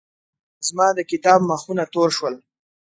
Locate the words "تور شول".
1.93-2.35